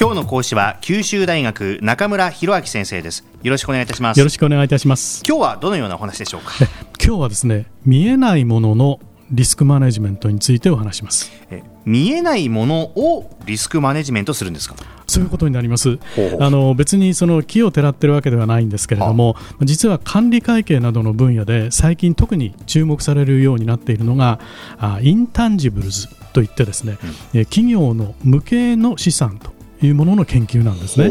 [0.00, 3.22] 今日の講師は九州大学中村博明先生です。
[3.42, 4.18] よろしくお願いいたします。
[4.18, 5.22] よろしくお願いいたします。
[5.28, 6.52] 今日はどのようなお話でしょうか？
[6.98, 8.98] 今日はですね見えないものの
[9.30, 11.30] リスクマネジメントについてお話します。
[11.84, 14.74] 見えないものをリスクマネジメントするんですか？
[15.06, 15.98] そういうことになります。
[16.40, 24.40] あの別にその奇をてらってるわけではないんですけれども実は管理会計などの分野で最近特に注目されるようになっているのが
[24.78, 26.96] あ intangibles といってですね、
[27.34, 31.10] うん、企業の無形の資産というものの研究なんですね。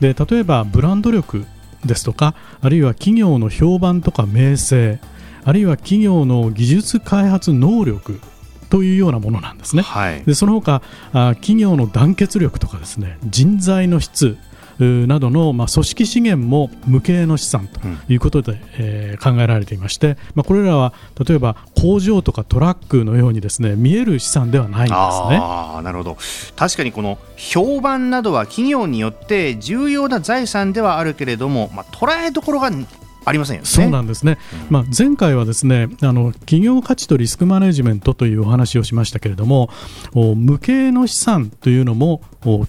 [0.00, 1.46] で例えばブランド力
[1.84, 4.98] ですとかあるいは企業の評判とか名声
[5.44, 8.20] あるいは企業の技術開発能力
[8.70, 9.82] というようなものなんですね。
[9.82, 14.38] はい、でその他あ企業の団結力とかですね人材の質
[14.78, 20.92] などの、まあ、組織資源も無形の資産ということで、うん、えー、考えられていまして、まあ、これらは
[21.26, 24.94] 例えば工場とかトラックのようにですね見える資産ではないんですね。
[24.94, 26.16] あなるほど。
[26.56, 32.70] 確かにこの評判などは企業によって重要な財産ではあるけれども、まあ、捉えどころが
[33.24, 33.66] ありませんよね。
[33.66, 34.38] そうなんですね。
[34.66, 39.70] うん、まあ前回はですね、あの企業価値とリスクマネジメントというお話をしましたけれども、
[40.14, 42.22] 無形の資産というのも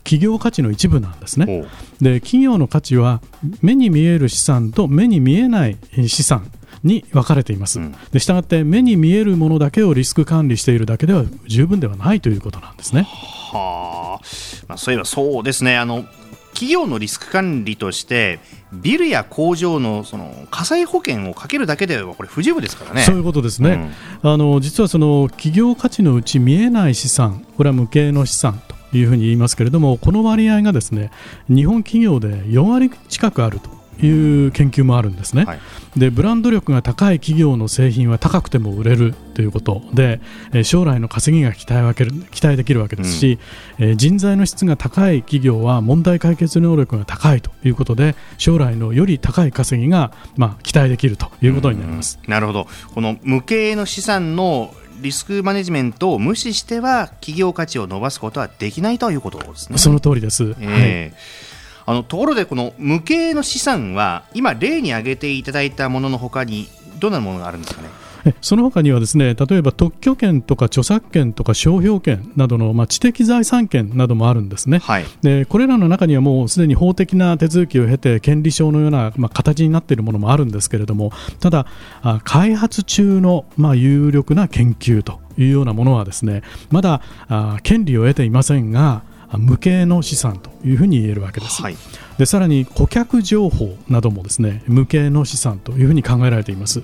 [0.04, 1.66] 企業価値の一部なんですね。
[2.02, 3.22] で、企業の価値は
[3.62, 6.50] 目に見える資産と目に見えない資産。
[6.84, 13.08] に分かれています、うん、でしたがって目に見えるものだけをリスク管理しているだけでは十分ではないということなんですね。
[13.54, 14.26] はあ、
[14.68, 16.06] まあ、そういえばそうですねあの
[16.54, 18.40] 企業のリスク管理として
[18.72, 23.02] ビルや工場のその火災保険をかけるだけではこれ不十分ですからね。
[23.02, 23.92] そういうことですね。
[24.24, 31.12] うん、あの実はその企業価値のうち見えない資産、これは無形の資産というふうに言いますけれども、この割合がですね
[31.50, 35.60] 日本企業で4割近くあるという研究もあるんですね、はい、
[35.98, 40.22] でブランド力が高い企業の製品は高くても売れるということで
[40.64, 41.84] 将来の稼ぎが期待
[42.32, 43.40] 期待できるわけですし、
[43.80, 52.68] うん、人材の質が高い企業は問題解決能力が高いということで将来のより高い稼ぎが、まあ、期待できるということになります、なるほど。
[52.94, 59.78] この無形の資産のリスクマネジメントを無視しては企業価値を伸ばすことはできないということですね。
[59.78, 61.14] その通りです、えー、はい
[61.86, 66.68] あのところでこの無形の資産は今例に挙げていただいたもののほかに
[67.00, 67.88] どんなものがあるんですかね？
[68.40, 81.12] その他にはですね例えば特許権とか著作権とか商標権などの、まあ、知的財産権などもあるんですね、はい、でこれらの中にはもうすでに法的な手続きを経て権利証のような、まあ、形になっているものもあるんですけれども
[81.42, 81.66] ただ
[82.24, 89.04] 開発中の、まあ、有力な研究というようなものはですねまだあ権利を得ていませんが
[89.38, 91.76] 無形の資産というふうに言えるわけです、はい、
[92.18, 96.84] でさらに顧客情報などもですね無形の資産というふうに考えられています。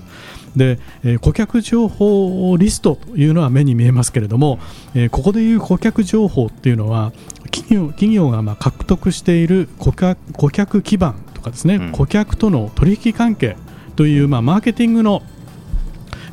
[0.56, 4.58] で、えー、顧客情報リストというのは目に見えますけれども、
[4.94, 7.12] えー、ここでいう顧客情報っていうのは
[7.52, 13.56] 企業企業がまあ獲得している顧客顧客基盤とかですね、うん、顧客との取引関係
[13.96, 15.22] というまあマーケティングの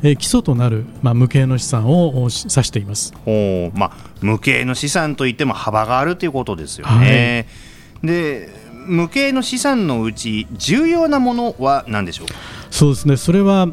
[0.02, 3.12] えー、基礎となる、まあ、無形の資産を指しています。
[3.26, 7.46] お、まあ、無形の資産といっても幅があるということですよね。
[8.02, 8.48] はい、で
[8.86, 12.26] 無形の資産のうち重要なものは何でしょう？
[12.26, 12.34] か
[12.70, 13.16] そうですね。
[13.16, 13.68] それは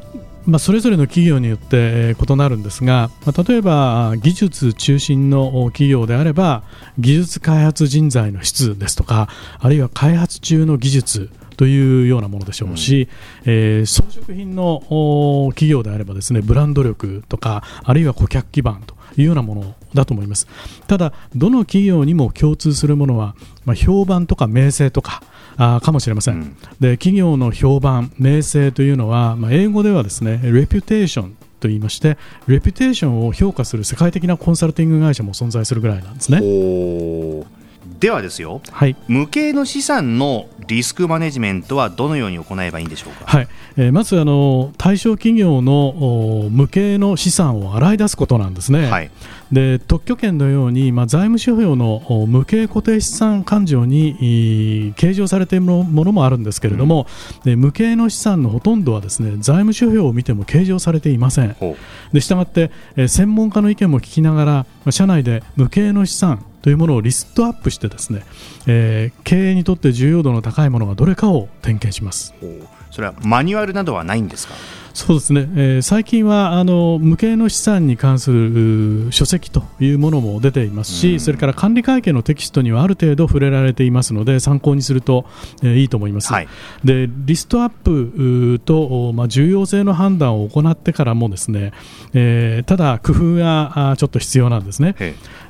[0.45, 6.61] まあ、それぞれの企業によって異なるんですが、まあ、例えば技術中心の企業であれば
[6.99, 9.27] 技術開発人材の質ですとか
[9.59, 13.07] あるいは開発中の技術というようなものでしょうし、
[13.45, 14.81] うん、えー、装飾品の
[15.49, 20.47] 企業であればですねブランド力とかあるいは顧客基盤というようなものだと思います。
[20.87, 23.35] ただどの企業にも共通するものは、
[23.65, 25.23] まあ、評判とか名声とか
[25.57, 32.17] あかもしれません、うん、で企業の評判名声というのは、まあ、英語ではですねレピュテーションと言いまして
[32.47, 36.39] レピュテーションを評価する世界的なコンサルティング会社も存在するぐらいなんですね。
[37.99, 43.47] ではですよ、はい、無形の資産のリスクマネジメントはどのように行えばいいんでしょうか、はい。
[43.77, 49.11] えー、まずあの対象企業の無形の資産を洗い出すことなんですね、はい、
[49.51, 57.05] で特許権のように、まあ、財務諸表の無形固定資産勘定に計上されているものもあるんですけれども、
[57.45, 61.55] うん、無形の資産のほとんどはですね財務諸表を見ても計上されていません。
[62.11, 68.25] でしたがって、えー、専門家の意見も聞きながら社内で無形の資産というものをリストアップしてですね、
[68.65, 72.33] えー、経営にとって重要度の高いものがどれかを点検します。
[72.89, 74.55] それはマニュアルなどはないんですか？
[74.95, 85.25] そうですね、えー、最近はあの無形の資産に関する書籍というものも出ていますし、それから管理会計のテキストにはある程度触れられていますので参考にすると、
[85.61, 86.47] えー、いいと思います、はい、
[86.85, 91.73] でリストアップと、まあ、重要性の判断を行ってからもですね、
[92.13, 94.95] えー、ただ工夫がちょっと必要なんですね。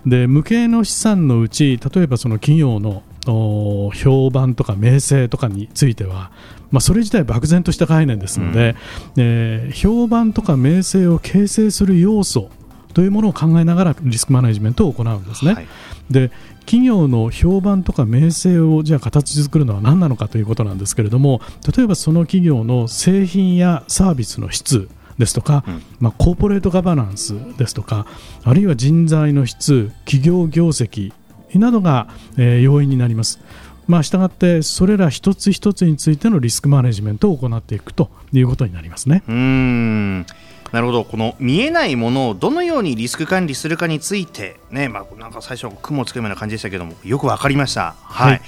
[0.07, 6.31] で無形の資産のうち例えばその企業の評判とか名声とかについては、
[6.75, 8.75] まあ、それ自体漠然とした概念ですので、
[9.15, 12.49] うん、えー、評判とか名声を形成する要素
[12.93, 15.53] というものを考えながらリスクマネジメントを行うんですね。
[15.53, 15.67] はい、
[16.11, 16.31] で
[16.65, 21.39] 企業の評判とか名声をじゃあ形作るのは何なのかということなんですけれども
[21.77, 28.05] 例えばその企業の製品やサービスの質ですとか、うん、まあ、コーポレートガバナンスですとか
[28.43, 31.13] あるいは人材の質企業業績
[31.53, 33.39] などが、えー、要因になります。
[33.87, 39.23] まあ、したがってそれら一つ一つについてのリスクマネジメントを行っていくということになりますね。
[39.27, 40.25] うん。
[40.71, 41.05] なるほど。
[41.05, 47.95] この見えないものをどのようにリスク管理するかについてね、まあ、なんか最初雲をつくような感じでしたけどもよくわかりました。
[48.01, 48.41] はい、はい。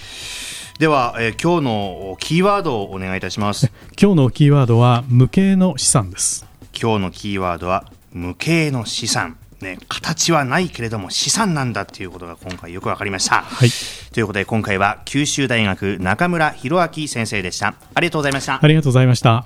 [0.80, 3.72] では、えー、今日のキーワードをお願いいたします。
[4.00, 6.46] 今日のキーワードは無形の資産です。
[6.80, 13.42] 今日のキーワードは無形の資産ね、形はないけれども資産なんだっていうことが今回よく分かりました。
[13.42, 13.70] はい、
[14.14, 17.74] ということで今回は九州大学中村博明先生でした。
[17.96, 18.60] ありがとうございました。
[18.62, 19.46] ありがとうございました。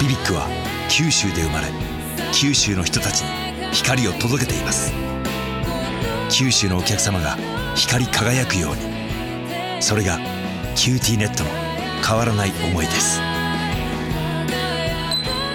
[0.00, 0.46] BBIQ は
[0.90, 1.68] 九州で生まれ
[2.34, 4.92] 九州の人たちに光を届けています。
[6.30, 7.36] 九州のお客様が
[7.74, 9.82] 光り輝くように。
[9.82, 10.18] それが
[10.76, 11.50] QTnet の
[12.06, 13.20] 変わらない思いです。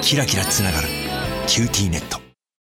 [0.02, 0.88] キラキラつながる
[1.20, 2.19] 「QTnet」